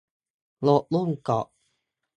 [0.67, 1.47] รถหุ้มเกราะ